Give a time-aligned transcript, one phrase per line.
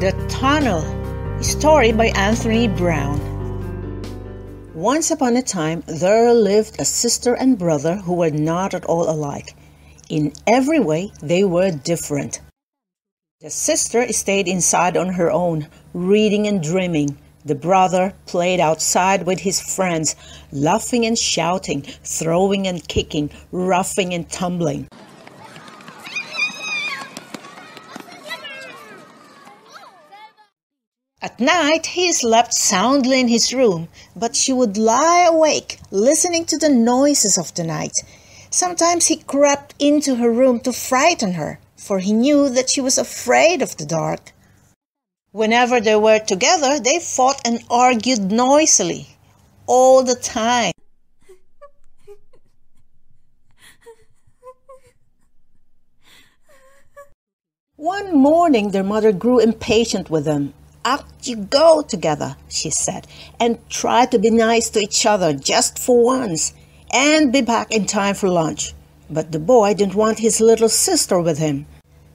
[0.00, 0.80] The Tunnel,
[1.42, 3.20] story by Anthony Browne.
[4.72, 9.10] Once upon a time, there lived a sister and brother who were not at all
[9.10, 9.54] alike.
[10.08, 12.40] In every way, they were different.
[13.42, 17.18] The sister stayed inside on her own, reading and dreaming.
[17.44, 20.16] The brother played outside with his friends,
[20.50, 24.88] laughing and shouting, throwing and kicking, roughing and tumbling.
[31.40, 36.68] Night he slept soundly in his room, but she would lie awake, listening to the
[36.68, 37.92] noises of the night.
[38.50, 42.98] Sometimes he crept into her room to frighten her, for he knew that she was
[42.98, 44.32] afraid of the dark.
[45.32, 49.08] Whenever they were together, they fought and argued noisily,
[49.66, 50.72] all the time.
[57.76, 60.52] One morning, their mother grew impatient with them
[60.84, 63.06] out you go together, she said,
[63.38, 66.54] and try to be nice to each other just for once,
[66.92, 68.72] and be back in time for lunch.
[69.08, 71.66] But the boy didn't want his little sister with him.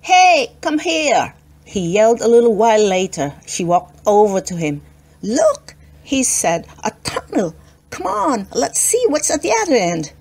[0.00, 1.34] Hey, come here!
[1.64, 3.34] He yelled a little while later.
[3.46, 4.82] She walked over to him.
[5.20, 7.54] Look, he said, a tunnel.
[7.90, 10.12] Come on, let's see what's at the other end.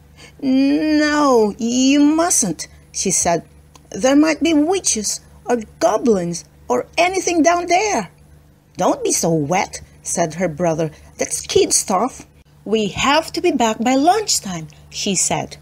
[0.42, 3.48] No, you mustn't, she said.
[3.92, 8.09] There might be witches or goblins or anything down there.
[8.78, 10.92] Don't be so wet, said her brother.
[11.18, 12.26] That's kid stuff.
[12.66, 15.58] We have to be back by lunchtime, she said.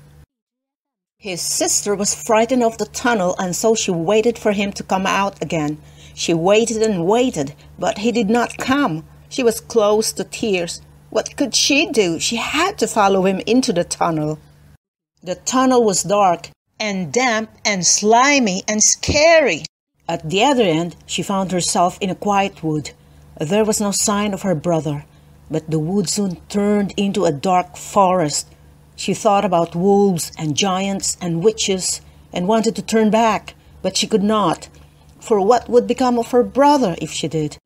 [1.18, 5.06] His sister was frightened of the tunnel, and so she waited for him to come
[5.06, 5.78] out again.
[6.16, 9.06] She waited and waited, but he did not come.
[9.30, 10.82] She was close to tears.
[11.10, 12.20] What could she do?
[12.20, 14.40] She had to follow him into the tunnel.
[15.22, 19.64] The tunnel was dark and damp and slimy and scary.
[20.10, 22.92] At the other end, she found herself in a quiet wood.
[23.40, 25.06] There was no sign of her brother,
[25.50, 28.48] but the wood soon turned into a dark forest.
[28.96, 34.08] She thought about wolves and giants and witches and wanted to turn back, but she
[34.08, 34.70] could not.
[35.20, 37.58] For what would become of her brother if she did?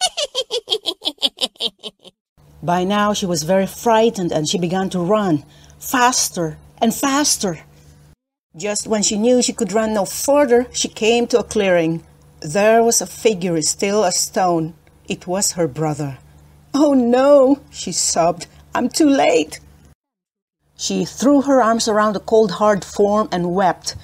[2.62, 5.44] By now she was very frightened and she began to run
[5.78, 7.64] faster and faster.
[8.58, 12.02] Just when she knew she could run no further, she came to a clearing.
[12.40, 14.74] There was a figure still as stone.
[15.06, 16.18] It was her brother.
[16.74, 18.48] Oh no, she sobbed.
[18.74, 19.60] I'm too late.
[20.76, 23.94] She threw her arms around the cold, hard form and wept.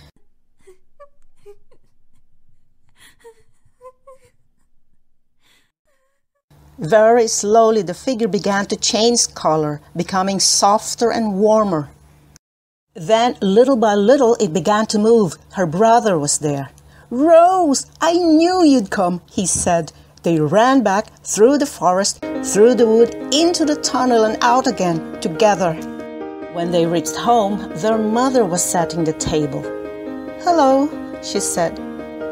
[6.78, 11.90] Very slowly, the figure began to change color, becoming softer and warmer.
[12.94, 15.34] Then, little by little, it began to move.
[15.54, 16.70] Her brother was there.
[17.10, 19.92] Rose, I knew you'd come, he said.
[20.22, 25.20] They ran back through the forest, through the wood, into the tunnel, and out again,
[25.20, 25.74] together.
[26.52, 29.62] When they reached home, their mother was setting the table.
[30.44, 30.88] Hello,
[31.20, 31.76] she said.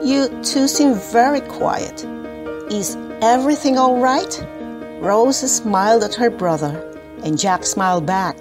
[0.04, 2.04] You two seem very quiet.
[2.70, 4.46] Is everything all right?
[5.00, 6.88] Rose smiled at her brother,
[7.24, 8.36] and Jack smiled back.